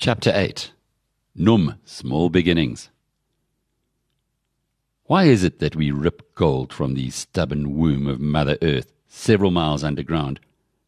[0.00, 0.72] Chapter 8
[1.34, 2.88] NUM Small Beginnings.
[5.04, 9.50] Why is it that we rip gold from the stubborn womb of Mother Earth several
[9.50, 10.40] miles underground,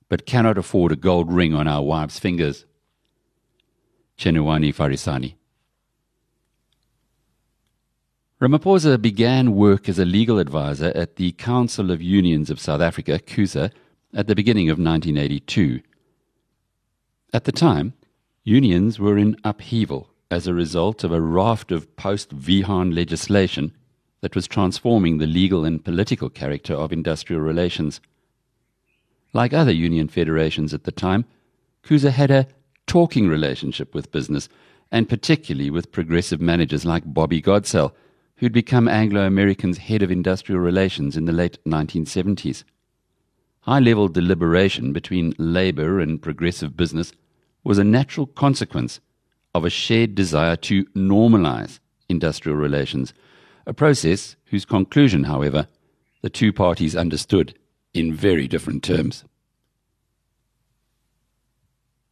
[0.08, 2.64] but cannot afford a gold ring on our wives' fingers?
[4.16, 5.34] Tshenuwani Farisani.
[8.40, 13.18] Ramaphosa began work as a legal advisor at the Council of Unions of South Africa,
[13.18, 13.72] CUSA,
[14.14, 15.82] at the beginning of 1982.
[17.34, 17.92] At the time,
[18.44, 23.72] Unions were in upheaval as a result of a raft of post Wiehahn legislation
[24.20, 28.00] that was transforming the legal and political character of industrial relations.
[29.32, 31.24] Like other union federations at the time,
[31.84, 32.48] CUSA had a
[32.88, 34.48] talking relationship with business,
[34.90, 37.92] and particularly with progressive managers like Bobby Godsell,
[38.36, 42.64] who'd become Anglo American's head of industrial relations in the late 1970s.
[43.60, 47.12] High level deliberation between labor and progressive business
[47.64, 49.00] was a natural consequence
[49.54, 53.12] of a shared desire to normalize industrial relations,
[53.66, 55.66] a process whose conclusion, however,
[56.22, 57.54] the two parties understood
[57.94, 59.24] in very different terms.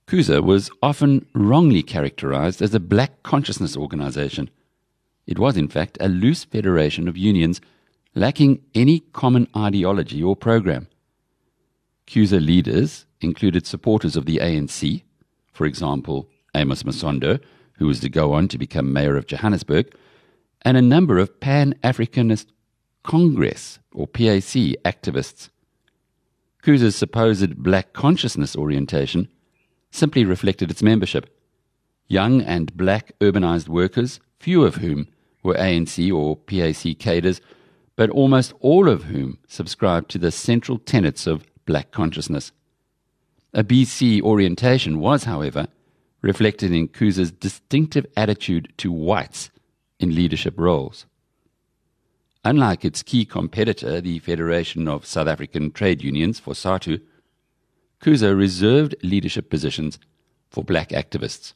[0.07, 4.51] CUSA was often wrongly characterized as a black consciousness organization.
[5.27, 7.61] It was, in fact, a loose federation of unions
[8.17, 10.89] lacking any common ideology or program.
[12.09, 15.03] CUSA leaders included supporters of the ANC,
[15.53, 17.41] for example, Amos Masondo,
[17.75, 19.95] who was to go on to become mayor of Johannesburg,
[20.63, 22.47] and a number of Pan Africanist
[23.03, 25.49] Congress, or PAC, activists.
[26.63, 29.29] CUSA's supposed black consciousness orientation
[29.91, 31.35] simply reflected its membership.
[32.09, 35.09] Young and black urbanized workers, few of whom
[35.43, 37.41] were ANC or PAC cadres,
[37.97, 42.53] but almost all of whom subscribed to the central tenets of black consciousness.
[43.53, 45.67] A BC orientation was, however,
[46.23, 49.51] reflected in CUSA's distinctive attitude to whites
[49.99, 51.07] in leadership roles.
[52.45, 57.01] Unlike its key competitor, the Federation of South African Trade Unions, FOSATU,
[58.01, 59.99] CUSA reserved leadership positions
[60.49, 61.53] for black activists.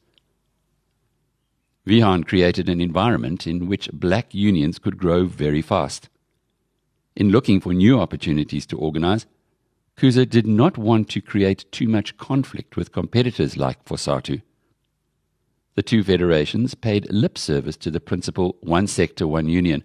[1.87, 6.09] Wiehahn created an environment in which black unions could grow very fast.
[7.15, 9.26] In looking for new opportunities to organize,
[9.97, 14.43] CUSA did not want to create too much conflict with competitors like FOSATU.
[15.77, 19.84] The two federations paid lip service to the principle one sector, one union,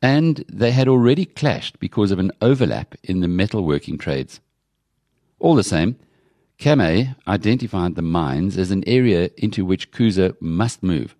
[0.00, 4.40] and they had already clashed because of an overlap in the metalworking trades.
[5.40, 5.96] All the same,
[6.58, 11.16] Camay identified the mines as an area into which CUSA must move,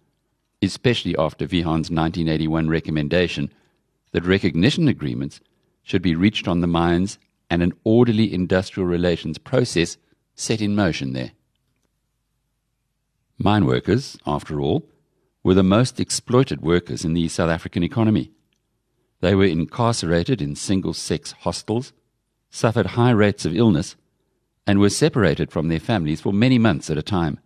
[0.63, 3.53] especially after Wiehahn's 1981 recommendation
[4.13, 5.41] that recognition agreements
[5.83, 7.19] should be reached on the mines
[7.51, 9.97] and an orderly industrial relations process
[10.35, 11.33] set in motion there.
[13.39, 14.89] Mine workers, after all,
[15.43, 18.33] were the most exploited workers in the South African economy.
[19.21, 21.93] They were incarcerated in single sex hostels,
[22.51, 23.97] suffered high rates of illness,
[24.67, 27.39] and were separated from their families for many months at a time.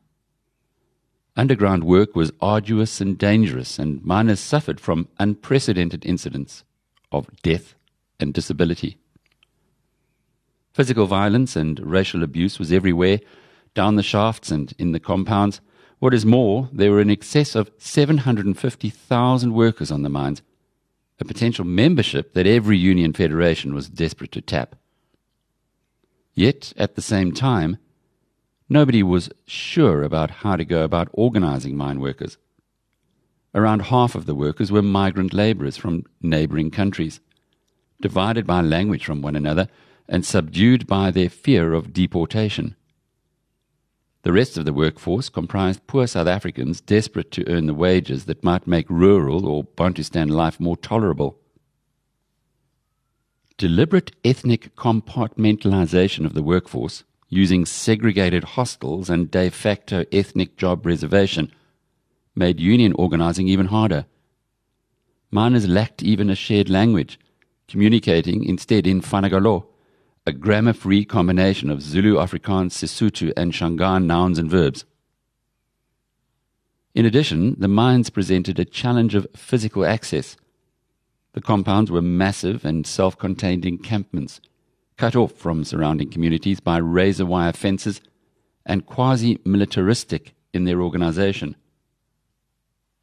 [1.37, 6.65] Underground work was arduous and dangerous, and miners suffered from unprecedented incidents
[7.11, 7.75] of death
[8.21, 8.99] and disability.
[10.73, 13.21] Physical violence and racial abuse was everywhere,
[13.75, 15.61] down the shafts and in the compounds.
[15.99, 20.43] What is more, there were in excess of 750,000 workers on the mines,
[21.21, 24.77] a potential membership that every union federation was desperate to tap.
[26.35, 27.77] Yet, at the same time,
[28.69, 32.39] nobody was sure about how to go about organizing mine workers.
[33.55, 37.21] Around half of the workers were migrant laborers from neighboring countries,
[38.01, 39.69] divided by language from one another
[40.09, 42.77] and subdued by their fear of deportation.
[44.23, 48.45] The rest of the workforce comprised poor South Africans desperate to earn the wages that
[48.45, 51.39] might make rural or Bantustan life more tolerable.
[53.59, 61.51] Deliberate ethnic compartmentalization of the workforce, using segregated hostels and de facto ethnic job reservation,
[62.37, 64.07] made union organizing even harder.
[65.33, 67.19] Miners lacked even a shared language,
[67.67, 69.67] communicating instead in Fanagalo,
[70.25, 74.85] a grammar free combination of Zulu, Afrikaans, Sesotho, and Shangaan nouns and verbs.
[76.95, 80.37] In addition, the mines presented a challenge of physical access.
[81.33, 84.41] The compounds were massive and self contained encampments,
[84.97, 88.01] cut off from surrounding communities by razor wire fences
[88.65, 91.57] and quasi militaristic in their organization.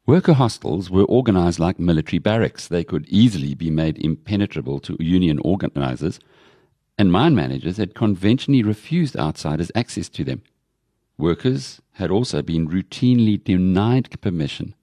[0.06, 2.66] Worker hostels were organized like military barracks.
[2.66, 6.18] They could easily be made impenetrable to union organizers
[7.00, 10.42] and mine managers had conventionally refused outsiders access to them.
[11.16, 14.74] workers had also been routinely denied permission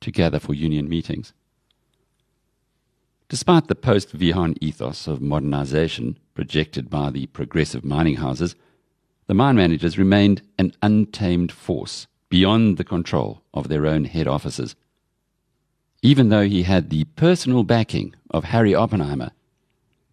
[0.00, 1.32] to gather for union meetings.
[3.28, 8.54] Despite the post Wiehahn ethos of modernization projected by the progressive mining houses,
[9.26, 14.76] the mine managers remained an untamed force beyond the control of their own head offices.
[16.02, 19.32] Even though he had the personal backing of Harry Oppenheimer,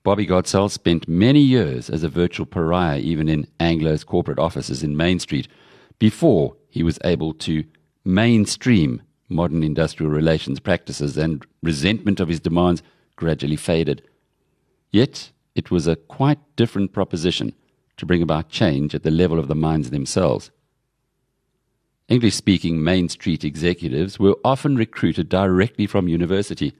[0.03, 4.97] Bobby Godsell spent many years as a virtual pariah even in Anglo's corporate offices in
[4.97, 5.47] Main Street
[5.99, 7.63] before he was able to
[8.03, 12.81] mainstream modern industrial relations practices and resentment of his demands
[13.15, 14.01] gradually faded.
[14.89, 17.53] Yet it was a quite different proposition
[17.97, 20.49] to bring about change at the level of the mines themselves.
[22.07, 26.73] English speaking Main Street executives were often recruited directly from university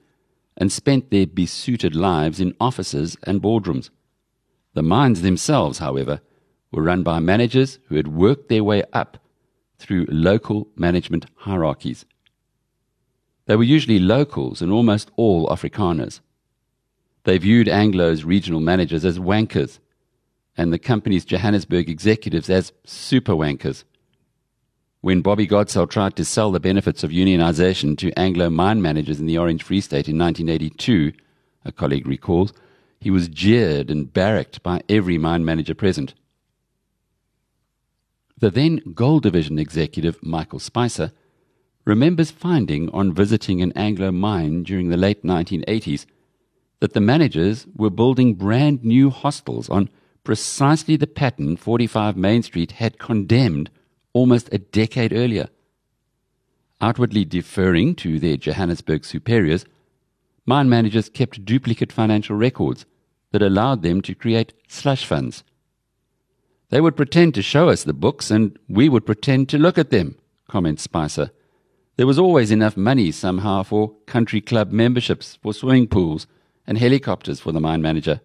[0.56, 3.90] and spent their besuited lives in offices and boardrooms.
[4.74, 6.20] The mines themselves, however,
[6.70, 9.18] were run by managers who had worked their way up
[9.78, 12.04] through local management hierarchies.
[13.46, 16.20] They were usually locals and almost all Afrikaners.
[17.24, 19.78] They viewed Anglo's regional managers as wankers
[20.56, 23.84] and the company's Johannesburg executives as super wankers.
[25.02, 29.26] When Bobby Godsell tried to sell the benefits of unionization to Anglo mine managers in
[29.26, 31.12] the Orange Free State in 1982,
[31.64, 32.52] a colleague recalls,
[33.00, 36.14] he was jeered and barracked by every mine manager present.
[38.38, 41.10] The then Gold Division executive, Michael Spicer,
[41.84, 46.06] remembers finding on visiting an Anglo mine during the late 1980s
[46.78, 49.90] that the managers were building brand new hostels on
[50.22, 53.68] precisely the pattern 45 Main Street had condemned
[54.12, 55.48] almost a decade earlier.
[56.80, 59.64] Outwardly deferring to their Johannesburg superiors,
[60.46, 62.86] mine managers kept duplicate financial records
[63.30, 65.44] that allowed them to create slush funds
[66.72, 69.90] they would pretend to show us the books, and we would pretend to look at
[69.90, 70.16] them,
[70.48, 71.30] comments Spicer.
[71.98, 76.26] There was always enough money somehow for country club memberships, for swimming pools,
[76.66, 78.22] and helicopters for the mine manager.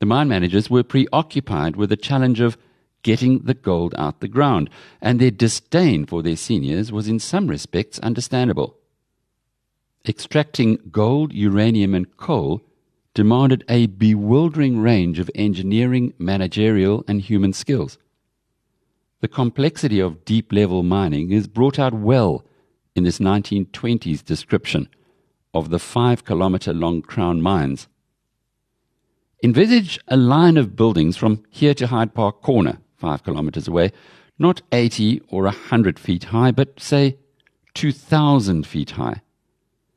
[0.00, 2.58] The mine managers were preoccupied with the challenge of
[3.02, 4.70] getting the gold out the ground,
[5.00, 8.76] and their disdain for their seniors was in some respects understandable.
[10.06, 12.62] Extracting gold, uranium, and coal
[13.14, 17.98] demanded a bewildering range of engineering, managerial, and human skills.
[19.20, 22.44] The complexity of deep level mining is brought out well
[22.94, 24.88] in this 1920s description
[25.52, 27.88] of the five kilometer long crown mines.
[29.42, 33.90] Envisage a line of buildings from here to Hyde Park Corner, five kilometers away,
[34.38, 37.16] not 80 or 100 feet high, but say
[37.74, 39.22] 2,000 feet high.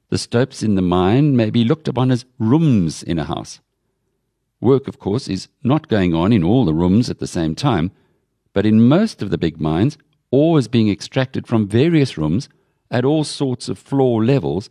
[0.09, 3.59] The stopes in the mine may be looked upon as rooms in a house.
[4.61, 7.91] Work, of course, is not going on in all the rooms at the same time,
[8.53, 9.97] but in most of the big mines,
[10.31, 12.47] ore is being extracted from various rooms
[12.89, 14.69] at all sorts of floor levels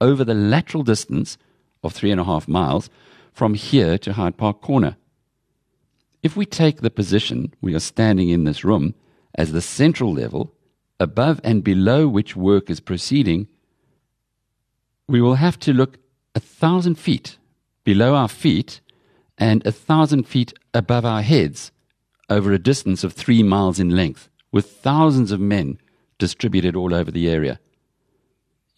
[0.00, 1.36] over the lateral distance
[1.82, 2.88] of three and a half miles
[3.32, 4.96] from here to Hyde Park Corner.
[6.24, 8.94] If we take the position we are standing in this room
[9.34, 10.54] as the central level,
[10.98, 13.46] above and below which work is proceeding,
[15.06, 15.98] we will have to look
[16.34, 17.36] a thousand feet
[17.84, 18.80] below our feet
[19.36, 21.72] and a thousand feet above our heads
[22.30, 25.78] over a distance of three miles in length, with thousands of men
[26.16, 27.60] distributed all over the area.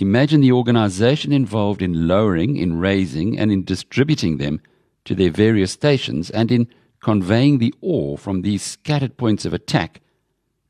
[0.00, 4.61] Imagine the organization involved in lowering, in raising, and in distributing them
[5.04, 6.66] to their various stations and in
[7.00, 10.00] conveying the ore from these scattered points of attack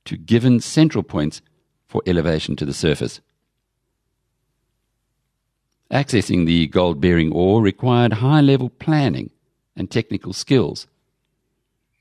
[0.05, 1.41] to given central points
[1.87, 3.21] for elevation to the surface.
[5.91, 9.31] Accessing the gold bearing ore required high level planning
[9.77, 10.87] and technical skills.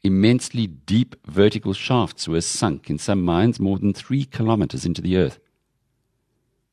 [0.02, 5.18] Immensely deep vertical shafts were sunk in some mines more than three kilometers into the
[5.18, 5.40] earth.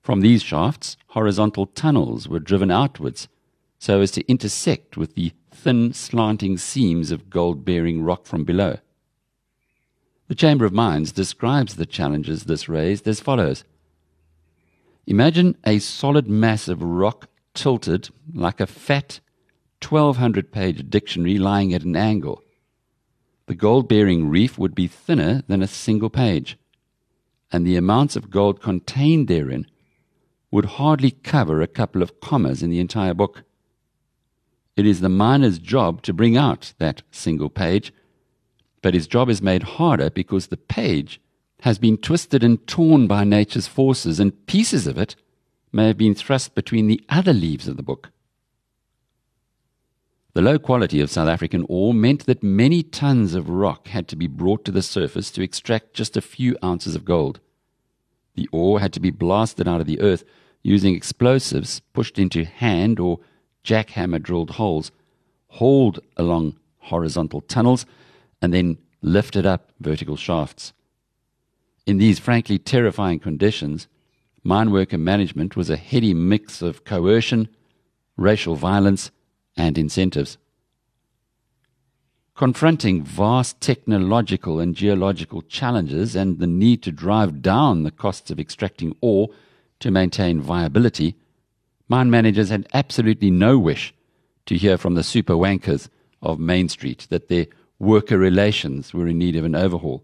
[0.03, 3.29] From these shafts, horizontal tunnels were driven outwards
[3.83, 8.79] so as to intersect with the thin, slanting seams of gold bearing rock from below.
[10.29, 13.65] The Chamber of Mines describes the challenges this raised as follows
[15.05, 19.19] Imagine a solid mass of rock tilted like a fat
[19.83, 22.41] 1200 page dictionary lying at an angle.
[23.47, 26.57] The gold bearing reef would be thinner than a single page,
[27.51, 29.67] and the amounts of gold contained therein
[30.53, 33.43] would hardly cover a couple of commas in the entire book.
[34.77, 37.93] It is the miner's job to bring out that single page,
[38.81, 41.21] but his job is made harder because the page
[41.61, 45.15] has been twisted and torn by nature's forces, and pieces of it
[45.73, 48.11] may have been thrust between the other leaves of the book.
[50.35, 54.17] The low quality of South African ore meant that many tons of rock had to
[54.17, 57.39] be brought to the surface to extract just a few ounces of gold.
[58.35, 60.25] The ore had to be blasted out of the earth
[60.63, 63.21] using explosives pushed into hand or
[63.65, 64.91] jackhammer drilled holes,
[65.49, 67.87] hauled along horizontal tunnels,
[68.41, 70.73] and then lifted up vertical shafts.
[71.87, 73.89] In these frankly terrifying conditions,
[74.45, 77.49] mine worker management was a heady mix of coercion,
[78.17, 79.11] racial violence,
[79.57, 80.39] and incentives.
[82.35, 88.41] Confronting vast technological and geological challenges and the need to drive down the costs of
[88.41, 89.29] extracting ore
[89.81, 91.15] to maintain viability,
[91.93, 93.93] mine managers had absolutely no wish
[94.47, 95.91] to hear from the super wankers
[96.23, 97.47] of Main Street that their
[97.79, 100.03] worker relations were in need of an overhaul.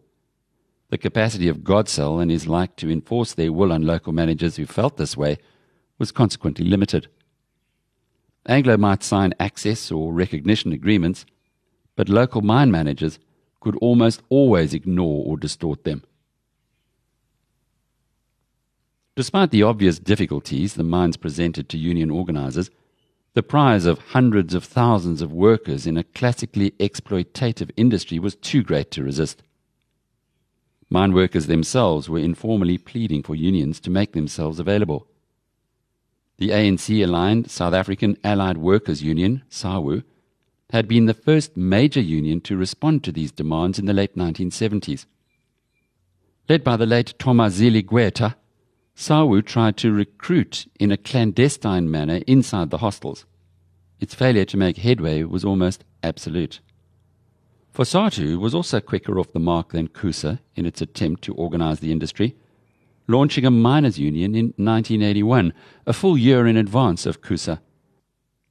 [0.91, 4.67] The capacity of Godsell and his like to enforce their will on local managers who
[4.67, 5.39] felt this way
[5.99, 7.09] was consequently limited.
[8.45, 11.25] Anglo might sign access or recognition agreements,
[11.97, 13.19] but local mine managers
[13.61, 16.05] could almost always ignore or distort them.
[19.19, 22.71] Despite the obvious difficulties the mines presented to union organizers,
[23.35, 28.63] the prize of hundreds of thousands of workers in a classically exploitative industry was too
[28.63, 29.43] great to resist.
[30.89, 35.09] Mine workers themselves were informally pleading for unions to make themselves available.
[36.37, 40.05] The ANC aligned South African Allied Workers Union, SAAWU,
[40.71, 45.07] had been the first major union to respond to these demands in the late 1970s.
[46.49, 48.37] Led by the late Thozamile Gqweta,
[48.99, 53.27] SAAWU tried to recruit in a clandestine manner inside the hostels.
[54.01, 56.59] Its failure to make headway was almost absolute.
[57.73, 61.93] Fosatu was also quicker off the mark than CUSA in its attempt to organize the
[61.93, 62.35] industry,
[63.07, 65.53] launching a miners' union in 1981,
[65.87, 67.61] a full year in advance of CUSA.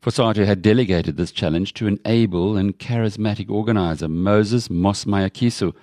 [0.01, 5.73] Fosatu had delegated this challenge to an able and charismatic organizer, Moses Mos Mayekiso,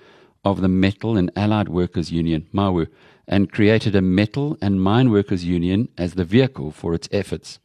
[0.43, 2.87] of the Metal and Allied Workers Union, MAWU,
[3.27, 7.59] and created a metal and mine workers union as the vehicle for its efforts.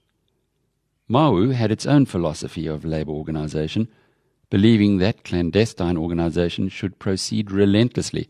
[1.09, 3.89] MAWU had its own philosophy of labor organization,
[4.49, 8.29] believing that clandestine organization should proceed relentlessly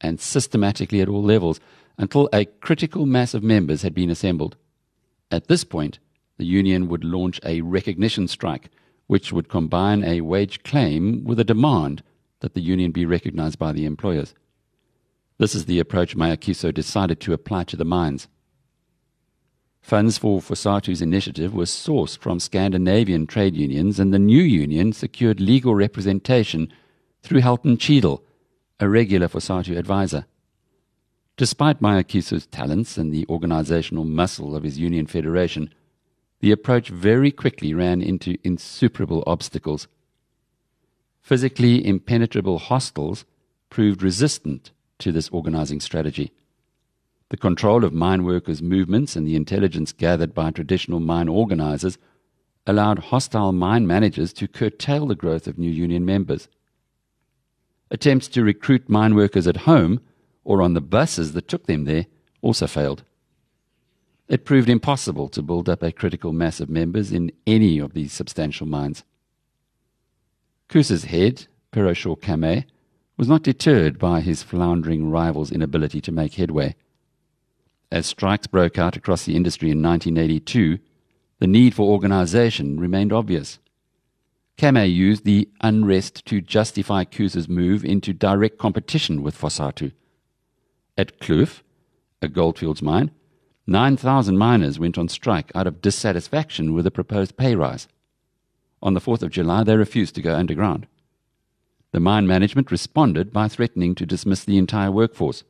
[0.00, 1.60] and systematically at all levels
[1.98, 4.56] until a critical mass of members had been assembled.
[5.30, 5.98] At this point,
[6.38, 8.70] the union would launch a recognition strike,
[9.06, 12.02] which would combine a wage claim with a demand
[12.40, 14.34] that the union be recognized by the employers.
[15.40, 18.28] This is the approach Mayekiso decided to apply to the mines.
[19.80, 25.40] Funds for Fosatu's initiative were sourced from Scandinavian trade unions, and the new union secured
[25.40, 26.70] legal representation
[27.22, 28.22] through Halton Cheadle,
[28.80, 30.26] a regular Fosatu advisor.
[31.38, 35.72] Despite Mayekiso's talents and the organizational muscle of his union federation,
[36.40, 39.88] the approach very quickly ran into insuperable obstacles.
[41.22, 43.24] Physically impenetrable hostels
[43.70, 46.32] proved resistant to this organizing strategy.
[47.30, 51.98] The control of mine workers' movements and the intelligence gathered by traditional mine organizers
[52.66, 56.48] allowed hostile mine managers to curtail the growth of new union members.
[57.90, 60.00] Attempts to recruit mine workers at home
[60.44, 62.06] or on the buses that took them there
[62.42, 63.04] also failed.
[64.28, 68.12] It proved impossible to build up a critical mass of members in any of these
[68.12, 69.02] substantial mines.
[70.68, 72.64] CUSA's head, Piroshaw Camay,
[73.20, 76.74] was not deterred by his floundering rival's inability to make headway.
[77.92, 80.78] As strikes broke out across the industry in 1982,
[81.38, 83.58] the need for organization remained obvious.
[84.56, 89.92] Camay used the unrest to justify CUSA's move into direct competition with Fosatu.
[90.96, 91.60] At Kloof,
[92.22, 93.10] a goldfields mine,
[93.66, 97.86] 9,000 miners went on strike out of dissatisfaction with the proposed pay rise.
[98.82, 100.86] On the 4th of July, they refused to go underground.
[101.92, 105.42] The mine management responded by threatening to dismiss the entire workforce.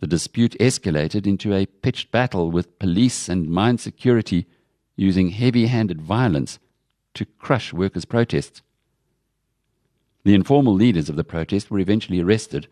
[0.00, 4.46] The dispute escalated into a pitched battle with police and mine security
[4.96, 6.58] using heavy handed violence
[7.14, 8.62] to crush workers' protests.
[10.24, 12.66] The informal leaders of the protest were eventually arrested,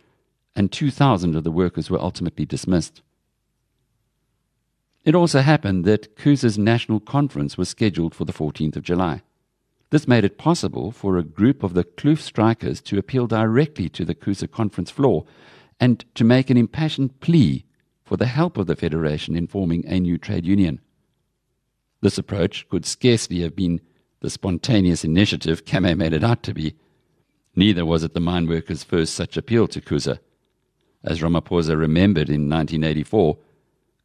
[0.57, 3.03] and 2,000 of the workers were ultimately dismissed.
[5.05, 9.23] It also happened that CUSA's national conference was scheduled for the 14th of July.
[9.91, 14.05] This made it possible for a group of the Kloof strikers to appeal directly to
[14.05, 15.25] the CUSA conference floor
[15.81, 17.65] and to make an impassioned plea
[18.05, 20.81] for the help of the Federation in forming a new trade union.
[22.03, 23.81] This approach could scarcely have been
[24.21, 26.77] the spontaneous initiative Camay made it out to be.
[27.57, 30.21] Neither was it the mine workers' first such appeal to CUSA.
[31.03, 33.39] As Ramaphosa remembered in 1984,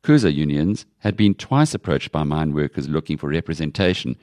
[0.03, 4.15] CUSA unions had been twice approached by mine workers looking for representation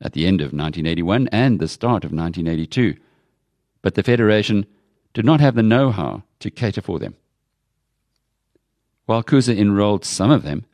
[0.00, 2.96] at the end of 1981 and the start of 1982.
[3.82, 4.66] But the Federation
[5.14, 7.16] did not have the know how to cater for them.
[9.06, 10.66] While CUSA enrolled some of them,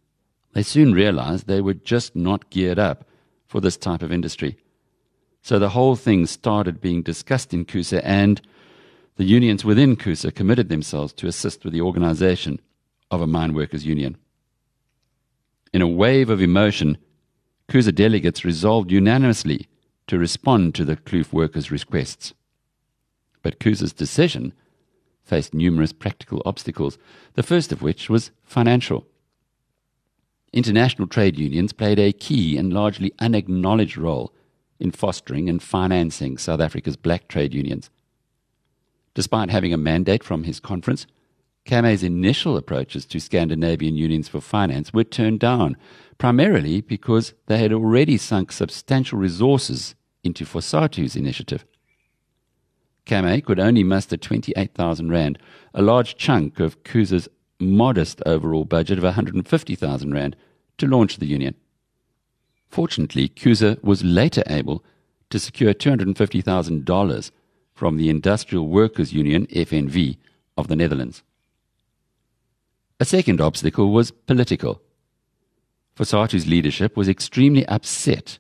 [0.53, 3.07] they soon realized they were just not geared up
[3.47, 4.57] for this type of industry.
[5.43, 8.41] So the whole thing started being discussed in CUSA, and
[9.17, 12.61] the unions within CUSA committed themselves to assist with the organization
[13.11, 14.17] of a mine workers' union.
[15.73, 16.99] In a wave of emotion,
[17.69, 19.67] CUSA delegates resolved unanimously
[20.07, 22.35] to respond to the Kloof workers' requests.
[23.43, 24.53] But CUSA's decision
[25.23, 26.99] faced numerous practical obstacles,
[27.35, 29.07] the first of which was financial.
[30.53, 34.33] International trade unions played a key and largely unacknowledged role
[34.79, 37.91] in fostering and financing South Africa's black trade unions.
[39.15, 41.07] Despite having a mandate from his conference,
[41.65, 45.77] Camay's initial approaches to Scandinavian unions for finance were turned down,
[46.19, 51.65] primarily because they had already sunk substantial resources into Fosatu's initiative.
[53.07, 55.39] Camay could only muster 28,000 Rand,
[55.75, 57.29] a large chunk of CUSA's
[57.61, 60.37] modest overall budget of 150,000 Rand
[60.79, 61.55] to launch the union.
[62.69, 64.83] Fortunately, CUSA was later able
[65.31, 67.31] to secure $250,000
[67.75, 70.17] from the Industrial Workers Union, FNV,
[70.57, 71.23] of the Netherlands.
[73.01, 74.81] A second obstacle was political.
[75.97, 78.39] Fosatu's leadership was extremely upset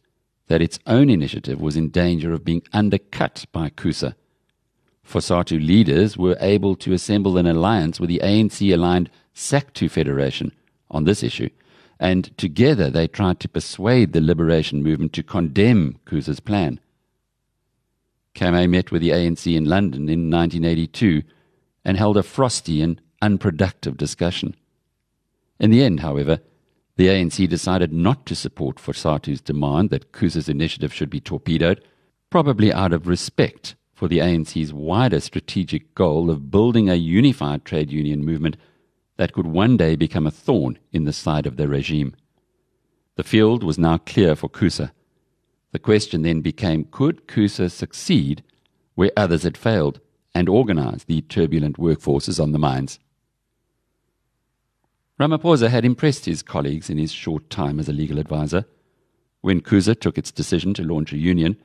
[0.48, 4.14] that its own initiative was in danger of being undercut by CUSA.
[5.06, 10.52] Fosatu leaders were able to assemble an alliance with the ANC aligned SACTU Federation
[10.90, 11.50] on this issue,
[12.00, 16.80] and together they tried to persuade the liberation movement to condemn CUSA's plan.
[18.34, 21.22] Camay met with the ANC in London in 1982
[21.84, 24.56] and held a frosty and unproductive discussion.
[25.60, 26.40] In the end, however,
[26.96, 31.82] the ANC decided not to support Fosatu's demand that CUSA's initiative should be torpedoed,
[32.30, 37.90] probably out of respect for the ANC's wider strategic goal of building a unified trade
[37.90, 38.56] union movement
[39.16, 42.14] that could one day become a thorn in the side of the regime.
[43.16, 44.90] The field was now clear for CUSA.
[45.72, 48.42] The question then became could CUSA succeed
[48.94, 50.00] where others had failed
[50.34, 52.98] and organize the turbulent workforces on the mines?
[55.18, 58.64] Ramaphosa had impressed his colleagues in his short time as a legal adviser.
[59.42, 61.56] When CUSA took its decision to launch a union,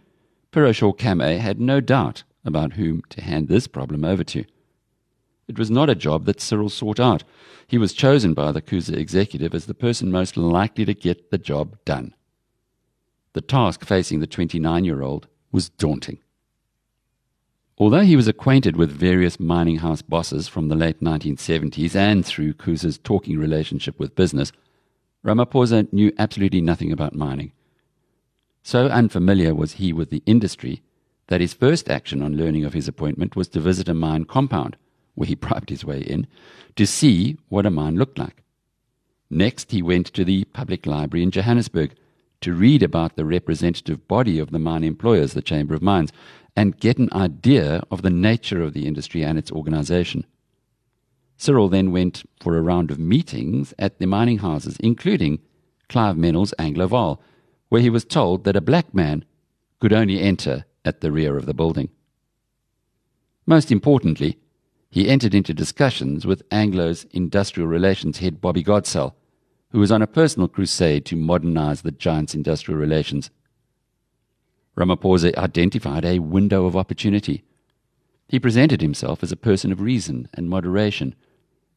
[0.52, 4.46] Piroshaw Camay had no doubt about whom to hand this problem over to.
[5.48, 7.24] It was not a job that Cyril sought out.
[7.66, 11.40] He was chosen by the CUSA executive as the person most likely to get the
[11.40, 12.14] job done.
[13.34, 16.20] The task facing the 29 year old was daunting.
[17.80, 22.54] Although he was acquainted with various mining house bosses from the late 1970s and through
[22.54, 24.52] CUSA's talking relationship with business,
[25.26, 27.54] Ramaphosa knew absolutely nothing about mining.
[28.64, 30.82] So unfamiliar was he with the industry
[31.28, 34.76] that his first action on learning of his appointment was to visit a mine compound–
[35.20, 36.26] where he bribed his way in,
[36.76, 38.42] to see what a mine looked like.
[39.30, 41.94] Next, he went to the public library in Johannesburg
[42.42, 46.12] to read about the representative body of the mine employers, the Chamber of Mines,
[46.60, 50.26] and get an idea of the nature of the industry and its organization.
[51.38, 55.40] Cyril then went for a round of meetings at the mining houses, including
[55.88, 57.18] Clive Menell's Anglo
[57.70, 59.24] where he was told that a black man
[59.80, 61.88] could only enter at the rear of the building.
[63.46, 64.38] Most importantly,
[64.90, 69.14] he entered into discussions with Anglo's industrial relations head Bobby Godsell,
[69.72, 73.32] who was on a personal crusade to modernize the giant's industrial relations.
[74.78, 77.44] Ramaphosa identified a window of opportunity.
[78.28, 81.16] He presented himself as a person of reason and moderation,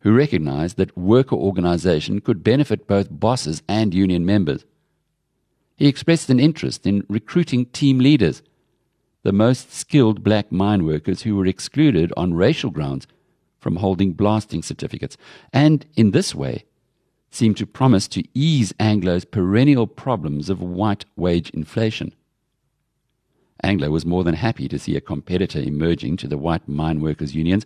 [0.00, 4.64] who recognized that worker organization could benefit both bosses and union members.
[5.76, 8.42] He expressed an interest in recruiting team leaders
[9.22, 13.06] the most skilled black mine workers who were excluded on racial grounds
[13.60, 15.16] from holding blasting certificates,
[15.52, 16.64] and in this way
[17.30, 22.14] seemed to promise to ease Anglo's perennial problems of white wage inflation.
[23.62, 27.34] Anglo was more than happy to see a competitor emerging to the white mine workers'
[27.34, 27.64] unions,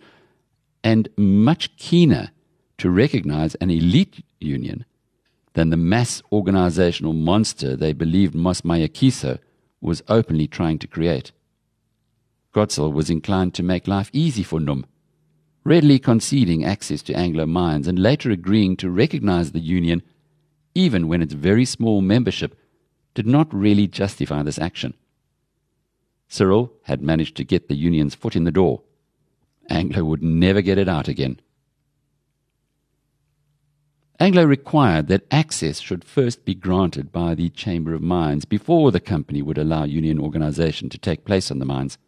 [0.85, 2.31] and much keener
[2.79, 4.85] to recognize an elite union
[5.55, 9.39] than the mass organizational monster they believed Mos Mayekiso
[9.81, 11.33] was openly trying to create.
[12.53, 14.87] Godsell was inclined to make life easy for NUM,
[15.65, 20.03] readily conceding access to Anglo mines and later agreeing to recognize the union
[20.75, 22.55] even when its very small membership
[23.15, 24.93] did not really justify this action.
[26.29, 28.83] Cyril had managed to get the union's foot in the door.
[29.69, 31.41] Anglo would never get it out again.
[34.19, 39.01] Anglo required that access should first be granted by the Chamber of Mines before the
[39.01, 41.99] company would allow union organization to take place on the mines.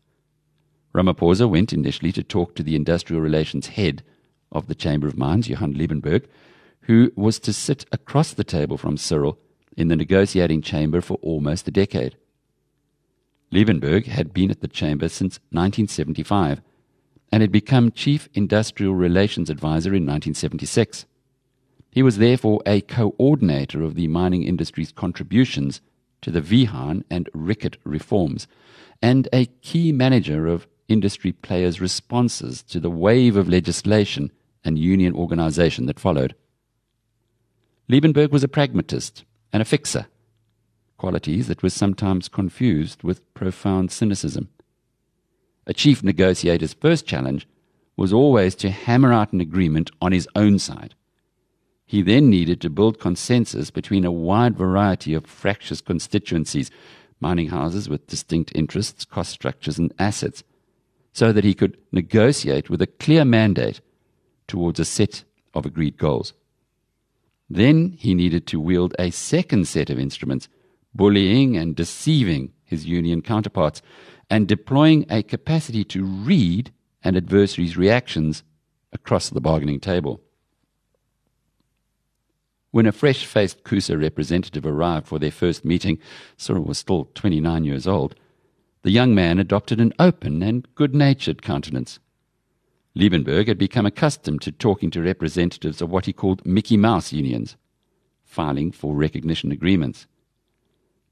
[0.94, 4.02] Ramaphosa went initially to talk to the industrial relations head
[4.50, 6.24] of the Chamber of Mines, Johann Liebenberg,
[6.82, 9.38] who was to sit across the table from Cyril
[9.76, 12.16] in the negotiating chamber for almost a decade.
[13.52, 16.60] Liebenberg had been at the chamber since 1975
[17.32, 21.06] and had become Chief Industrial Relations Advisor in 1976.
[21.90, 25.80] He was therefore a coordinator of the mining industry's contributions
[26.20, 28.46] to the Wiehahn and Riekert reforms,
[29.00, 34.32] and a key manager of industry players' responses to the wave of legislation
[34.64, 36.34] and union organization that followed.
[37.88, 40.06] Liebenberg was a pragmatist and a fixer,
[40.98, 44.48] qualities that were sometimes confused with profound cynicism.
[45.66, 47.48] A chief negotiator's first challenge
[47.96, 50.94] was always to hammer out an agreement on his own side.
[51.86, 56.70] He then needed to build consensus between a wide variety of fractious constituencies,
[57.18, 60.44] mining houses with distinct interests, cost structures, and assets,
[61.12, 63.80] so that he could negotiate with a clear mandate
[64.46, 66.34] towards a set of agreed goals.
[67.50, 70.48] Then he needed to wield a second set of instruments,
[70.98, 73.80] bullying and deceiving his union counterparts,
[74.28, 76.70] and deploying a capacity to read
[77.02, 78.42] an adversary's reactions
[78.92, 80.20] across the bargaining table.
[82.70, 85.98] When a fresh faced CUSA representative arrived for their first meeting,
[86.36, 88.14] Cyril was still 29 years old
[88.82, 91.98] the young man adopted an open and good natured countenance.
[92.96, 97.56] Liebenberg had become accustomed to talking to representatives of what he called Mickey Mouse unions,
[98.24, 100.06] filing for recognition agreements.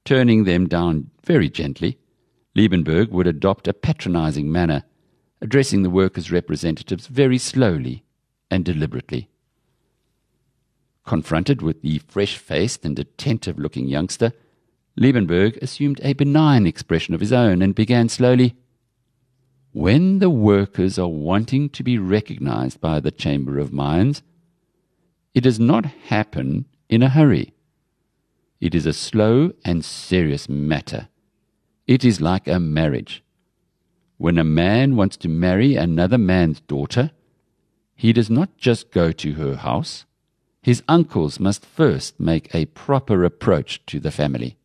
[0.06, 1.98] Turning them down very gently,
[2.54, 4.84] Liebenberg would adopt a patronizing manner,
[5.40, 8.04] addressing the workers' representatives very slowly
[8.48, 9.28] and deliberately.
[11.04, 14.32] Confronted with the fresh faced and attentive looking youngster,
[14.96, 18.54] Liebenberg assumed a benign expression of his own and began slowly.
[19.72, 24.22] When the workers are wanting to be recognized by the Chamber of Mines,
[25.34, 27.55] it does not happen in a hurry.
[28.60, 31.08] It is a slow and serious matter.
[31.86, 33.22] It is like a marriage.
[34.18, 37.10] When a man wants to marry another man's daughter,
[37.94, 40.04] he does not just go to her house.
[40.62, 44.56] His uncles must first make a proper approach to the family.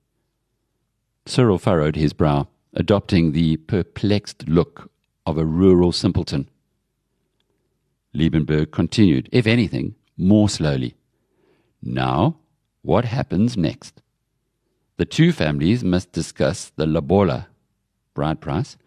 [1.25, 4.89] Cyril furrowed his brow, adopting the perplexed look
[5.25, 6.49] of a rural simpleton.
[8.13, 10.95] Liebenberg continued, if anything, more slowly.
[11.81, 12.37] Now,
[12.81, 14.01] what happens next?
[14.97, 17.47] The two families must discuss the lobola,
[18.13, 18.77] bride price,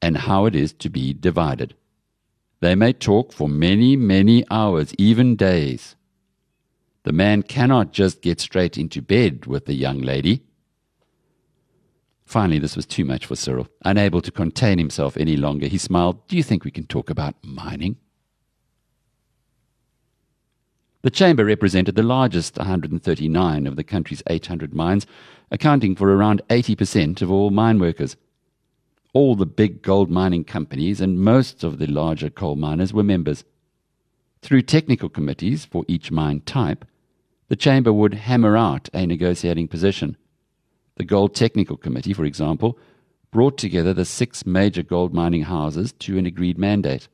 [0.00, 1.74] and how it is to be divided.
[2.60, 5.96] They may talk for many, many hours, even days.
[7.04, 10.42] The man cannot just get straight into bed with the young lady.
[12.24, 13.68] Finally, this was too much for Cyril.
[13.84, 16.26] Unable to contain himself any longer, he smiled.
[16.28, 17.96] Do you think we can talk about mining?
[21.08, 25.06] The chamber represented the largest 139 of the country's 800 mines,
[25.50, 28.14] accounting for around 80% of all mine workers.
[29.14, 33.44] All the big gold mining companies and most of the larger coal miners were members.
[34.42, 36.84] Through technical committees for each mine type,
[37.48, 40.14] the chamber would hammer out a negotiating position.
[40.96, 42.78] The Gold Technical Committee, for example,
[43.30, 47.08] brought together the six major gold mining houses to an agreed mandate.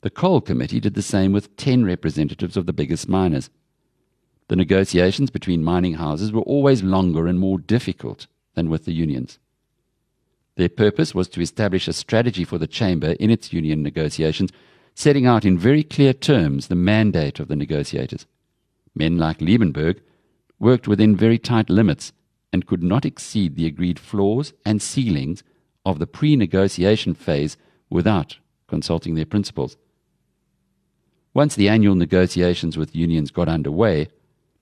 [0.00, 3.50] The Coal Committee did the same with 10 representatives of the biggest miners.
[4.46, 9.40] The negotiations between mining houses were always longer and more difficult than with the unions.
[10.54, 14.50] Their purpose was to establish a strategy for the Chamber in its union negotiations,
[14.94, 18.24] setting out in very clear terms the mandate of the negotiators.
[18.94, 20.00] Men like Liebenberg
[20.60, 22.12] worked within very tight limits
[22.52, 25.42] and could not exceed the agreed floors and ceilings
[25.84, 27.56] of the pre negotiation phase
[27.90, 29.76] without consulting their principals.
[31.38, 34.08] Once the annual negotiations with unions got underway,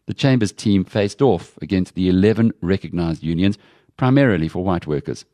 [0.05, 3.57] the Chamber's team faced off against the 11 recognized unions,
[3.97, 5.25] primarily for white workers.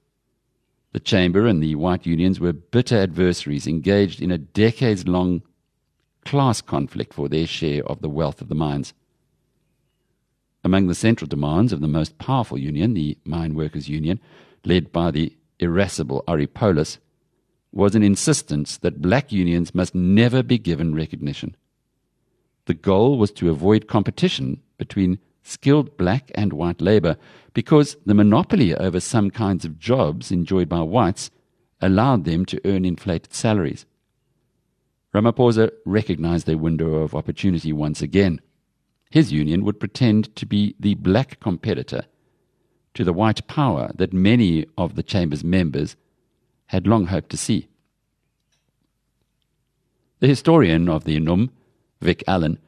[0.92, 5.42] The Chamber and the white unions were bitter adversaries engaged in a decades long
[6.24, 8.94] class conflict for their share of the wealth of the mines.
[10.62, 14.20] Among the central demands of the most powerful union, the Mine Workers Union,
[14.64, 16.98] led by the irascible Arrie Paulus,
[17.72, 21.56] was an insistence that black unions must never be given recognition.
[22.66, 27.16] The goal was to avoid competition between skilled black and white labor
[27.54, 31.30] because the monopoly over some kinds of jobs enjoyed by whites
[31.80, 33.86] allowed them to earn inflated salaries.
[35.12, 38.40] Ramaphosa recognized their window of opportunity once again.
[39.10, 42.04] His union would pretend to be the black competitor
[42.94, 45.96] to the white power that many of the Chamber's members
[46.72, 47.68] had long hoped to see.
[50.20, 51.50] The historian of the NUM,
[52.00, 52.58] Vic Allen,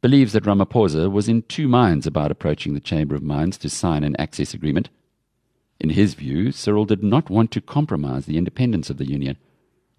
[0.00, 4.02] believes that Ramaphosa was in two minds about approaching the Chamber of Mines to sign
[4.02, 4.88] an access agreement.
[5.78, 9.38] In his view, Cyril did not want to compromise the independence of the Union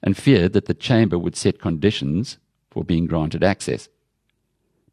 [0.02, 2.38] and feared that the Chamber would set conditions
[2.70, 3.88] for being granted access.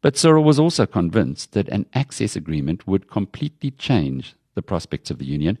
[0.01, 5.17] But Cyril was also convinced that an access agreement would completely change the prospects of
[5.17, 5.57] the Union,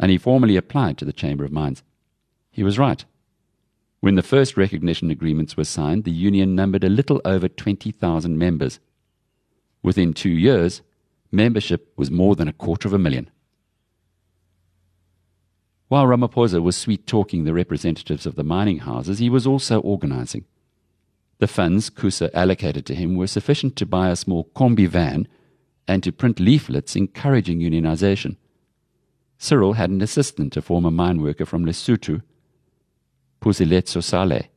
[0.00, 1.82] and he formally applied to the Chamber of Mines.
[2.54, 3.04] He was right.
[3.98, 8.78] When the first recognition agreements were signed, the Union numbered a little over 20,000 members.
[9.82, 10.80] Within two years,
[11.32, 13.28] membership was more than a quarter of a million.
[15.88, 20.44] While Ramaphosa was sweet talking the representatives of the mining houses, he was also organizing.
[21.40, 25.26] The funds CUSA allocated to him were sufficient to buy a small combi van
[25.88, 28.36] and to print leaflets encouraging unionization.
[29.38, 32.22] Cyril had an assistant, a former mine worker from Lesotho,
[33.44, 34.48] Pusiletso Saleh,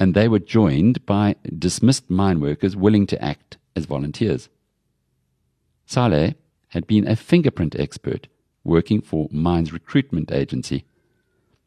[0.00, 4.48] and they were joined by dismissed mine workers willing to act as volunteers.
[5.86, 6.34] Saleh
[6.70, 8.26] had been a fingerprint expert
[8.64, 10.84] working for Mines Recruitment Agency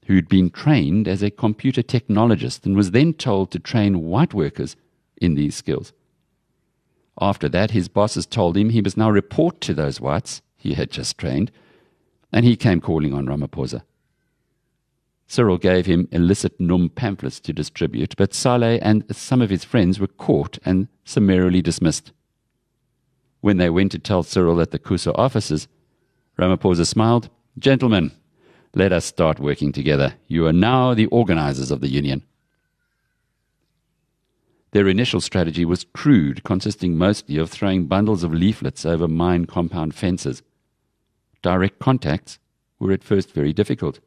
[0.08, 4.76] who'd been trained as a computer technologist and was then told to train white workers
[5.16, 5.94] in these skills.
[7.22, 10.92] After that, his bosses told him he must now report to those whites he had
[10.92, 11.50] just trained,
[12.34, 13.84] and he came calling on Ramaphosa.
[15.32, 19.98] Cyril gave him illicit NUM pamphlets to distribute, but Saleh and some of his friends
[19.98, 22.12] were caught and summarily dismissed.
[23.40, 25.70] When they went to tell Cyril at the CUSA offices,
[26.38, 27.30] Ramaphosa smiled.
[27.58, 28.12] Gentlemen,
[28.76, 30.16] let us start working together.
[30.28, 32.24] You are now the organizers of the union.
[34.72, 39.96] Their initial strategy was crude, consisting mostly of throwing bundles of leaflets over mine compound
[39.96, 40.44] fences.
[41.42, 42.38] Direct contacts
[42.80, 44.02] were at first very difficult.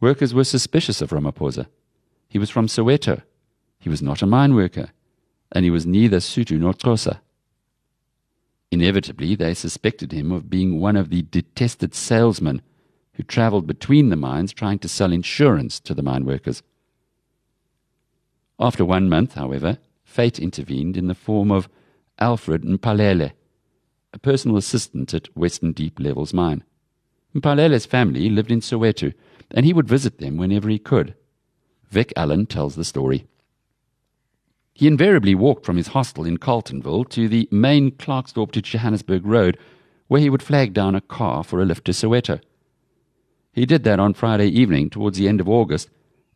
[0.00, 1.66] Workers were suspicious of Ramaphosa.
[2.28, 3.22] He was from Soweto.
[3.78, 4.90] He was not a mine worker,
[5.52, 7.20] and he was neither Sotho nor Xhosa.
[8.70, 12.62] Inevitably, they suspected him of being one of the detested salesmen
[13.12, 16.62] who travelled between the mines trying to sell insurance to the mine workers.
[18.58, 21.68] After one month, however, fate intervened in the form of
[22.18, 23.32] Alfred Mpalele,
[24.12, 26.64] a personal assistant at Western Deep Levels mine.
[27.34, 29.12] Mpalele's family lived in Soweto,
[29.50, 31.14] and he would visit them whenever he could.
[31.90, 33.26] Vic Allen tells the story.
[34.74, 39.56] He invariably walked from his hostel in Carletonville to the main Klerksdorp to Johannesburg road,
[40.08, 42.40] where he would flag down a car for a lift to Soweto.
[43.52, 45.88] He did that on Friday evening towards the end of August,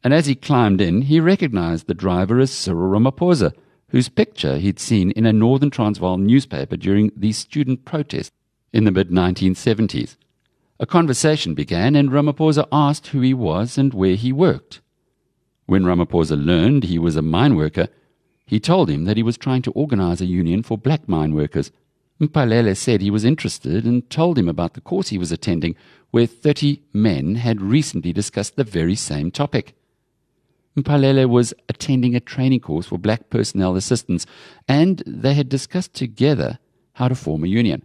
[0.03, 3.53] and as he climbed in, he recognized the driver as Cyril Ramaphosa,
[3.89, 8.33] whose picture he'd seen in a Northern Transvaal newspaper during the student protest
[8.73, 10.17] in the mid 1970s.
[10.81, 14.81] A conversation began, and Ramaphosa asked who he was and where he worked.
[15.67, 17.89] When Ramaphosa learned he was a mine worker,
[18.47, 21.71] he told him that he was trying to organize a union for black mine workers.
[22.19, 25.77] Mpalele said he was interested and told him about the course he was attending,
[26.13, 29.75] where 30 men had recently discussed the very same topic.
[30.75, 34.25] Mpalele was attending a training course for black personnel assistants,
[34.67, 36.59] and they had discussed together
[36.95, 37.83] how to form a union.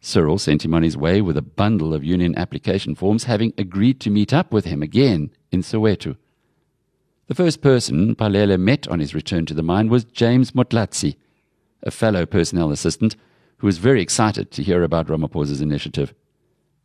[0.00, 4.00] Cyril sent him on his way with a bundle of union application forms, having agreed
[4.00, 6.16] to meet up with him again in Soweto.
[7.26, 11.16] The first person Mpalele met on his return to the mine was James Motlatsi,
[11.82, 13.14] a fellow personnel assistant
[13.58, 16.14] who was very excited to hear about Ramaphosa's initiative.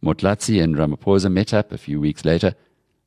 [0.04, 2.54] Motlatsi and Ramaphosa met up a few weeks later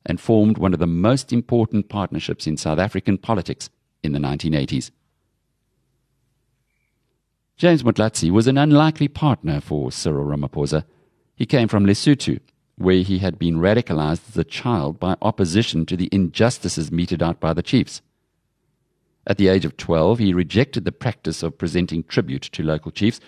[0.05, 3.69] and formed one of the most important partnerships in South African politics
[4.03, 4.91] in the 1980s.
[7.59, 10.85] James Motlatsi was an unlikely partner for Cyril Ramaphosa.
[11.35, 12.39] He came from Lesotho,
[12.77, 17.39] where he had been radicalized as a child by opposition to the injustices meted out
[17.39, 18.01] by the chiefs.
[19.27, 23.19] At the age of 12, he rejected the practice of presenting tribute to local chiefs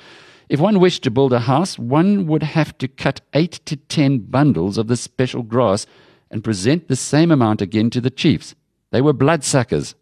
[0.51, 4.17] if one wished to build a house, one would have to cut eight to ten
[4.17, 5.85] bundles of this special grass
[6.29, 8.53] and present the same amount again to the chiefs.
[8.91, 9.95] They were bloodsuckers.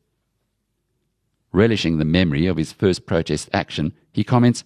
[1.51, 4.63] Relishing the memory of his first protest action, he comments,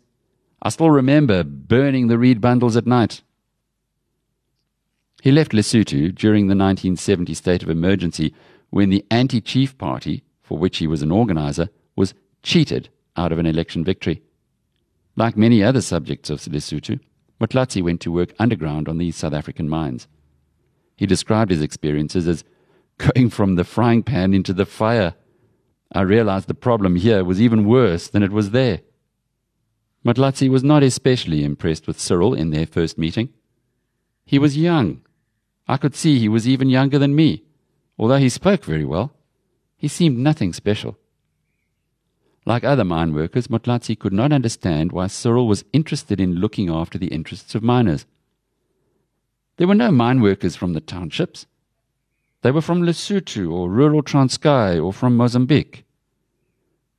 [0.62, 3.22] I still remember burning the reed bundles at night.
[5.22, 8.34] He left Lesotho during the 1970 state of emergency
[8.70, 13.40] when the anti chief party, for which he was an organizer, was cheated out of
[13.40, 14.22] an election victory.
[15.16, 17.00] Like many other subjects of Lesotho,
[17.40, 20.08] Motlatsi went to work underground on these South African mines.
[20.96, 22.44] He described his experiences as
[22.98, 25.16] going from the frying pan into the fire,
[25.92, 28.82] I realized the problem here was even worse than it was there.
[30.06, 33.30] Motlatsi was not especially impressed with Cyril in their first meeting.
[34.26, 35.02] He was young.
[35.68, 37.44] I could see he was even younger than me.
[37.98, 39.14] Although he spoke very well,
[39.78, 40.98] he seemed nothing special.
[42.46, 46.98] Like other mine workers, Motlatsi could not understand why Cyril was interested in looking after
[46.98, 48.06] the interests of miners.
[49.58, 51.46] There were no mine workers from the townships.
[52.42, 55.86] They were from Lesotho or rural Transkei or from Mozambique.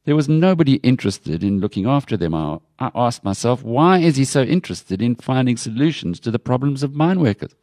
[0.04, 2.34] There was nobody interested in looking after them.
[2.34, 6.94] I asked myself, why is he so interested in finding solutions to the problems of
[6.94, 7.54] mine workers?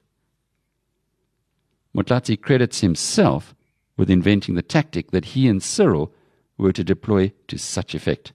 [1.96, 3.54] Motlatsi credits himself
[3.96, 6.12] with inventing the tactic that he and Cyril
[6.58, 8.34] were to deploy to such effect.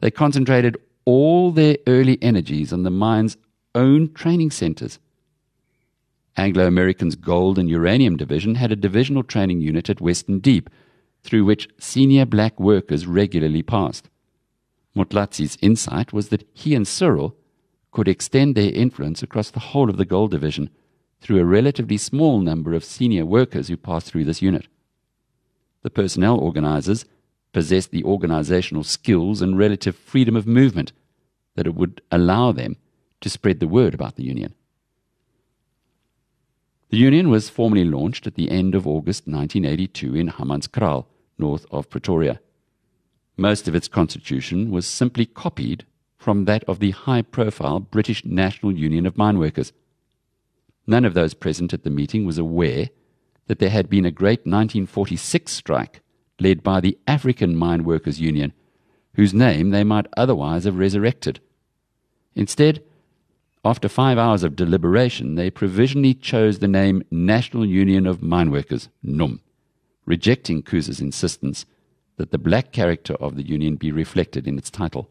[0.00, 3.36] They concentrated all their early energies on the mine's
[3.74, 4.98] own training centers.
[6.36, 10.70] Anglo American's Gold and Uranium Division had a divisional training unit at Western Deep
[11.22, 14.08] through which senior black workers regularly passed.
[14.96, 17.36] Motlatsi's insight was that he and Cyril
[17.92, 20.70] could extend their influence across the whole of the gold division
[21.20, 24.66] through a relatively small number of senior workers who passed through this unit.
[25.82, 27.04] The personnel organizers
[27.52, 30.92] possessed the organizational skills and relative freedom of movement
[31.54, 32.76] that it would allow them
[33.20, 34.54] to spread the word about the union.
[36.88, 41.06] The union was formally launched at the end of August 1982 in Hammanskraal,
[41.42, 42.40] north of Pretoria.
[43.36, 45.84] Most of its constitution was simply copied
[46.16, 49.72] from that of the high profile British National Union of Mine Workers.
[50.86, 52.90] None of those present at the meeting was aware
[53.48, 56.00] that there had been a great 1946 strike
[56.38, 58.52] led by the African Mine Workers Union,
[59.14, 61.40] whose name they might otherwise have resurrected.
[62.34, 62.82] Instead,
[63.64, 68.88] after five hours of deliberation, they provisionally chose the name National Union of Mine Workers,
[69.02, 69.40] NUM,
[70.04, 71.66] rejecting CUSA's insistence
[72.16, 75.10] that the black character of the union be reflected in its title.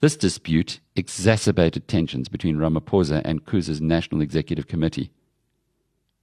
[0.00, 5.10] This dispute exacerbated tensions between Ramaphosa and CUSA's National Executive Committee.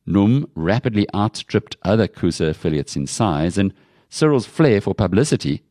[0.05, 3.73] NUM rapidly outstripped other CUSA affiliates in size, and
[4.07, 5.63] Cyril's flair for publicity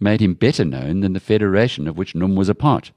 [0.00, 2.90] made him better known than the federation of which NUM was a part.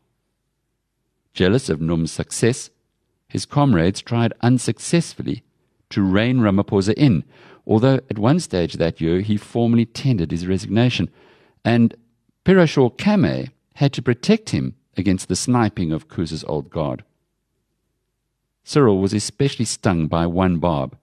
[1.33, 2.71] Jealous of NUM's success,
[3.27, 5.43] his comrades tried unsuccessfully
[5.89, 7.23] to rein Ramaphosa in,
[7.65, 11.09] although at one stage that year he formally tendered his resignation,
[11.63, 11.95] and
[12.45, 17.03] Piroshaw Camay had to protect him against the sniping of CUSA's old guard.
[18.63, 20.97] Cyril was especially stung by one barb.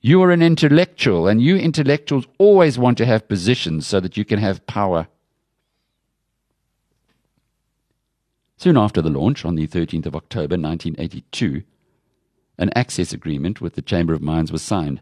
[0.00, 4.24] You are an intellectual, and you intellectuals always want to have positions so that you
[4.24, 5.08] can have power.
[8.56, 11.62] Soon after the launch, on the 13th of October 1982,
[12.58, 15.00] an access agreement with the Chamber of Mines was signed.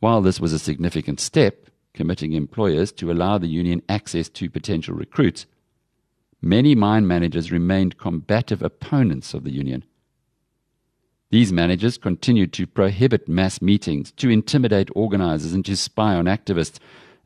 [0.00, 4.94] While this was a significant step, committing employers to allow the union access to potential
[4.94, 5.46] recruits,
[6.42, 9.84] many mine managers remained combative opponents of the union.
[11.30, 16.78] These managers continued to prohibit mass meetings, to intimidate organizers, and to spy on activists,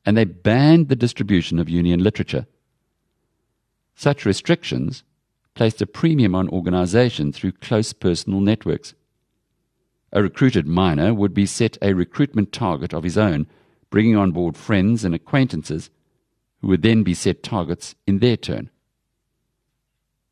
[0.07, 2.47] and they banned the distribution of union literature.
[3.97, 5.03] Such restrictions
[5.55, 8.95] placed a premium on organization through close personal networks.
[10.13, 13.47] A recruited miner would be set a recruitment target of his own,
[13.91, 15.91] bringing on board friends and acquaintances
[16.61, 18.71] who would then be set targets in their turn.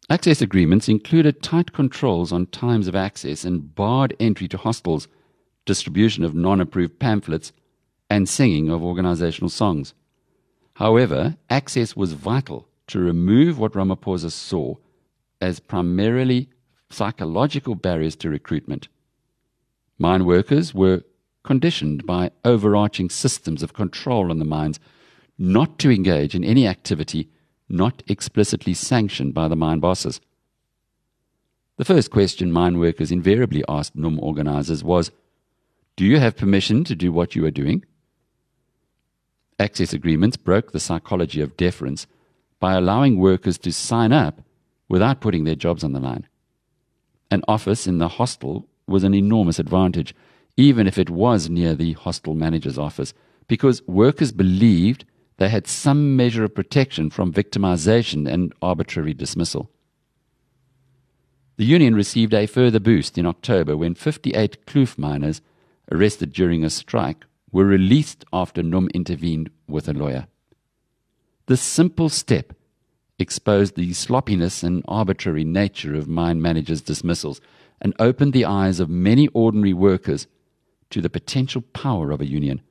[0.09, 5.09] Access agreements included tight controls on times of access and barred entry to hostels,
[5.65, 7.53] distribution of non approved pamphlets,
[8.09, 9.95] and singing of organizational songs.
[10.75, 14.77] However, access was vital to remove what Ramaphosa saw
[15.41, 16.49] as primarily
[16.89, 18.89] psychological barriers to recruitment.
[19.99, 21.03] Mine workers were
[21.43, 24.79] conditioned by overarching systems of control on the mines
[25.39, 27.31] not to engage in any activity
[27.69, 30.21] not explicitly sanctioned by the mine bosses.
[31.79, 35.11] The first question mine workers invariably asked NUM organizers was
[35.97, 37.85] Do you have permission to do what you are doing?
[39.59, 42.07] Access agreements broke the psychology of deference
[42.61, 44.43] by allowing workers to sign up
[44.89, 46.27] without putting their jobs on the line.
[47.31, 50.15] An office in the hostel was an enormous advantage,
[50.57, 53.13] even if it was near the hostel manager's office,
[53.49, 55.05] because workers believed
[55.39, 59.71] they had some measure of protection from victimization and arbitrary dismissal.
[61.57, 65.41] The union received a further boost in October when 58 Kloof miners
[65.91, 70.27] arrested during a strike were released after NUM intervened with a lawyer.
[71.47, 72.53] This simple step
[73.19, 77.41] exposed the sloppiness and arbitrary nature of mine managers' dismissals
[77.81, 80.27] and opened the eyes of many ordinary workers
[80.91, 82.63] to the potential power of a union.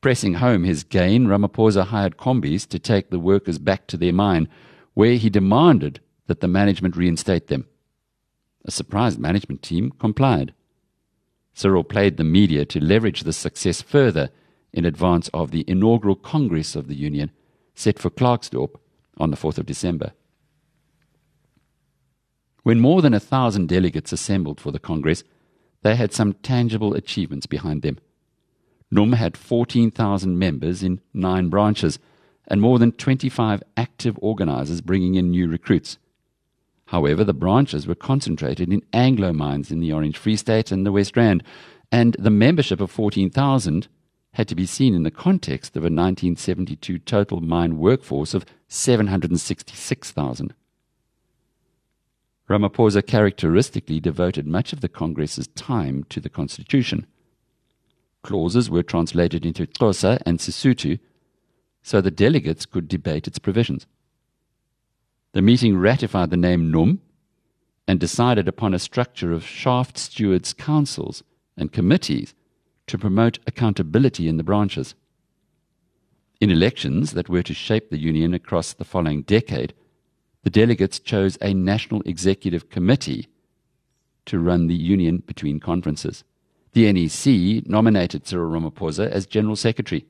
[0.00, 4.48] Pressing home his gain, Ramaphosa hired combis to take the workers back to their mine,
[4.92, 7.66] where he demanded that the management reinstate them.
[8.64, 10.54] A surprised management team complied.
[11.54, 14.30] Cyril played the media to leverage this success further
[14.72, 17.30] in advance of the inaugural Congress of the Union
[17.74, 18.76] set for Klerksdorp
[19.18, 20.12] on the 4th of December.
[22.64, 25.22] When more than a thousand delegates assembled for the Congress,
[25.82, 27.98] they had some tangible achievements behind them.
[28.90, 31.98] NUM had 14,000 members in nine branches
[32.48, 35.98] and more than 25 active organizers bringing in new recruits.
[36.86, 40.92] However, the branches were concentrated in Anglo mines in the Orange Free State and the
[40.92, 41.42] West Rand,
[41.92, 43.88] and the membership of 14,000
[44.32, 50.54] had to be seen in the context of a 1972 total mine workforce of 766,000.
[52.48, 57.06] Ramaphosa characteristically devoted much of the Congress's time to the Constitution.
[58.22, 60.98] Clauses were translated into Xhosa and Sesotho
[61.82, 63.86] so the delegates could debate its provisions.
[65.32, 67.00] The meeting ratified the name NUM
[67.86, 71.22] and decided upon a structure of shaft stewards' councils
[71.56, 72.34] and committees
[72.86, 74.94] to promote accountability in the branches.
[76.40, 79.74] In elections that were to shape the Union across the following decade,
[80.44, 83.28] the delegates chose a National Executive Committee
[84.26, 86.22] to run the Union between conferences.
[86.72, 90.04] The NEC nominated Cyril Ramaphosa as General Secretary,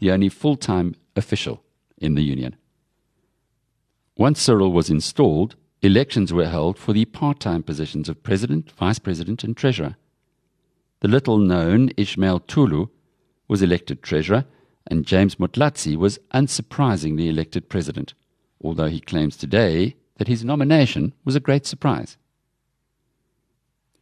[0.00, 1.62] the only full time official
[1.96, 2.56] in the Union.
[4.16, 8.98] Once Cyril was installed, elections were held for the part time positions of President, Vice
[8.98, 9.96] President, and Treasurer.
[11.00, 12.88] The little known Ishmael Tulu
[13.46, 14.44] was elected Treasurer,
[14.88, 18.14] and James Motlatsi was unsurprisingly elected President
[18.60, 22.16] although he claims today that his nomination was a great surprise.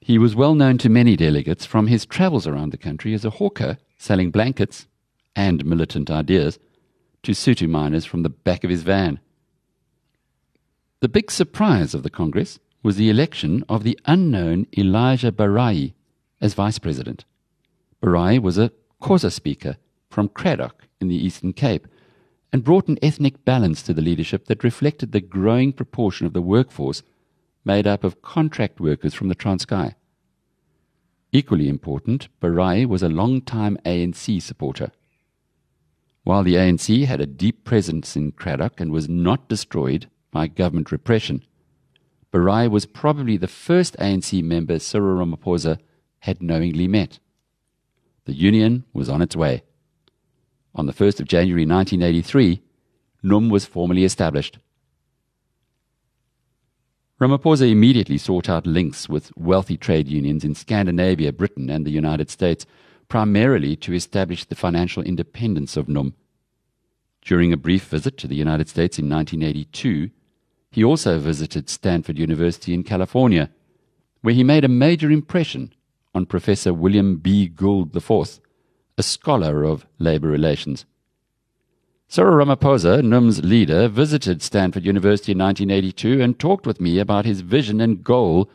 [0.01, 3.31] He was well known to many delegates from his travels around the country as a
[3.31, 4.87] hawker selling blankets
[5.35, 6.59] and militant ideas
[7.23, 9.19] to Sotho miners from the back of his van.
[11.01, 15.93] The big surprise of the Congress was the election of the unknown Elijah Barayi
[16.41, 17.25] as vice president.
[18.01, 18.71] Barayi was a
[19.03, 19.77] Xhosa speaker
[20.09, 21.89] from Cradock in the Eastern Cape
[22.57, 26.41] and brought an ethnic balance to the leadership that reflected the growing proportion of the
[26.41, 27.03] workforce
[27.67, 29.95] made up of contract workers from the Transkei.
[31.33, 34.91] Equally important, Barayi was a long-time ANC supporter.
[36.25, 40.91] While the ANC had a deep presence in Cradock and was not destroyed by government
[40.91, 41.45] repression,
[42.33, 45.79] Barayi was probably the first ANC member Cyril Ramaphosa
[46.21, 47.19] had knowingly met.
[48.25, 49.63] The union was on its way.
[50.77, 52.61] On the 1st of January 1983,
[53.23, 54.59] NUM was formally established.
[57.19, 62.29] Ramaphosa immediately sought out links with wealthy trade unions in Scandinavia, Britain, and the United
[62.29, 62.67] States,
[63.09, 66.13] primarily to establish the financial independence of NUM.
[67.23, 70.11] During a brief visit to the United States in 1982,
[70.71, 73.49] he also visited Stanford University in California,
[74.21, 75.73] where he made a major impression
[76.15, 77.49] on Professor William B.
[77.49, 78.41] Gould IV,
[78.99, 80.87] a scholar of labor relations.
[82.09, 87.41] Cyril Ramaphosa, NUM's leader, visited Stanford University in 1982 and talked with me about his
[87.41, 88.49] vision and goal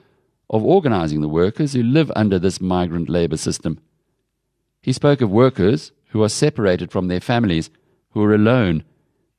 [0.50, 3.80] of organizing the workers who live under this migrant labor system.
[4.82, 7.70] He spoke of workers who are separated from their families,
[8.12, 8.84] who are alone,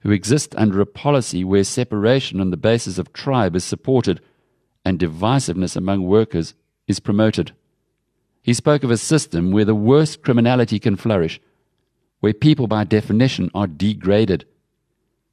[0.01, 4.21] who exist under a policy where separation on the basis of tribe is supported
[4.85, 6.55] and divisiveness among workers
[6.87, 7.53] is promoted.
[8.43, 11.41] He spoke of a system where the worst criminality can flourish,
[12.21, 14.45] where people by definition are degraded.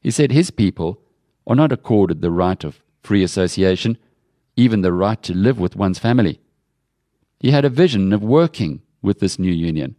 [0.02, 1.02] He said his people
[1.48, 3.98] are not accorded the right of free association,
[4.56, 6.40] even the right to live with one's family.
[7.40, 9.96] He had a vision of working with this new union.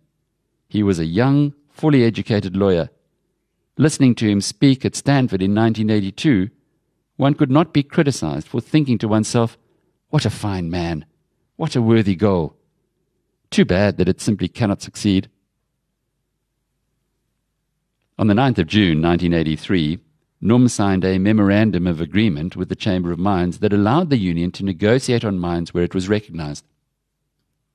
[0.69, 2.91] He was a young, fully educated lawyer.
[3.77, 6.51] Listening to him speak at Stanford in 1982,
[7.17, 9.59] one could not be criticized for thinking to oneself,
[10.11, 11.07] What a fine man!
[11.57, 12.57] What a worthy goal!
[13.51, 15.29] Too bad that it simply cannot succeed.
[18.19, 19.99] On the 9th of June 1983,
[20.43, 24.53] NUM signed a memorandum of agreement with the Chamber of Mines that allowed the union
[24.53, 26.65] to negotiate on mines where it was recognized.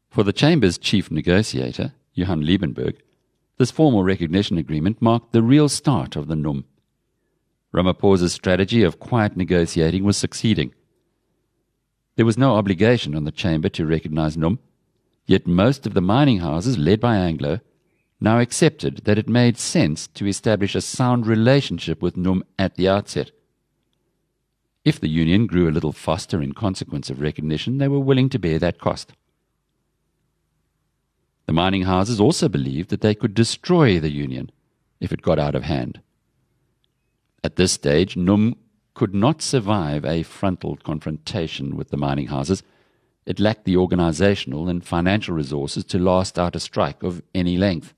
[0.09, 2.95] For the Chamber's chief negotiator, Johann Liebenberg,
[3.57, 6.65] this formal recognition agreement marked the real start of the NUM.
[7.73, 10.73] Ramaphosa's strategy of quiet negotiating was succeeding.
[12.15, 14.59] There was no obligation on the Chamber to recognize NUM,
[15.25, 17.59] Yet most of the mining houses, led by Anglo,
[18.19, 22.87] now accepted that it made sense to establish a sound relationship with NUM at the
[22.87, 23.31] outset.
[24.83, 28.39] If the union grew a little faster in consequence of recognition, they were willing to
[28.39, 29.13] bear that cost.
[31.47, 34.51] The mining houses also believed that they could destroy the union
[34.99, 36.01] if it got out of hand.
[37.43, 38.55] At this stage, NUM
[38.93, 42.63] could not survive a frontal confrontation with the mining houses.
[43.25, 47.93] It lacked the organizational and financial resources to last out a strike of any length.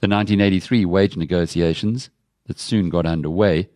[0.00, 2.10] The 1983 wage negotiations
[2.46, 3.68] that soon got underway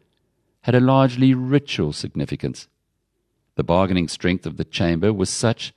[0.62, 2.68] had a largely ritual significance.
[3.56, 5.74] The bargaining strength of the chamber was such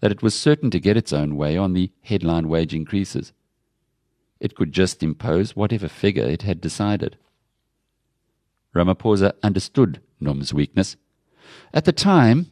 [0.00, 3.32] that it was certain to get its own way on the headline wage increases.
[4.38, 7.16] It could just impose whatever figure it had decided.
[8.74, 10.96] Ramaphosa understood NUM's weakness.
[11.72, 12.50] At the time,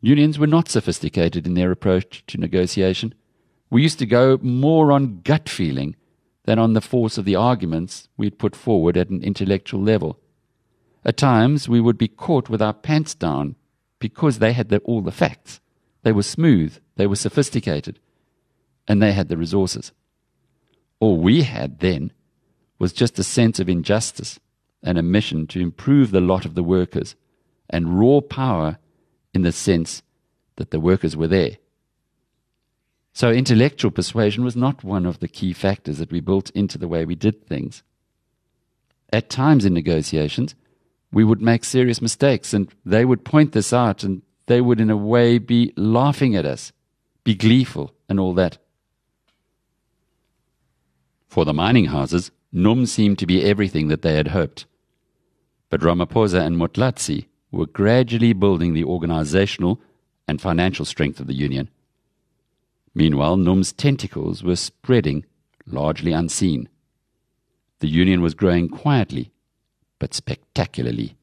[0.00, 3.14] unions were not sophisticated in their approach to negotiation.
[3.70, 5.96] We used to go more on gut feeling
[6.44, 10.18] than on the force of the arguments we'd put forward at an intellectual level.
[11.04, 13.56] At times, we would be caught with our pants down
[13.98, 15.60] because they had the, all the facts.
[16.02, 17.98] They were smooth, they were sophisticated,
[18.88, 19.92] and they had the resources.
[20.98, 22.12] All we had then
[22.78, 24.40] was just a sense of injustice
[24.82, 27.14] and a mission to improve the lot of the workers,
[27.68, 28.78] and raw power
[29.32, 30.02] in the sense
[30.56, 31.56] that the workers were there.
[33.12, 36.88] So intellectual persuasion was not one of the key factors that we built into the
[36.88, 37.82] way we did things.
[39.12, 40.54] At times in negotiations,
[41.12, 44.90] we would make serious mistakes, and they would point this out, and they would, in
[44.90, 46.72] a way, be laughing at us,
[47.24, 48.58] be gleeful, and all that.
[51.26, 54.66] For the mining houses, NUM seemed to be everything that they had hoped.
[55.68, 59.80] But Ramaphosa and Motlatsi were gradually building the organizational
[60.28, 61.68] and financial strength of the union.
[62.94, 65.24] Meanwhile, NUM's tentacles were spreading,
[65.66, 66.68] largely unseen.
[67.80, 69.32] The union was growing quietly,
[69.98, 71.16] but spectacularly.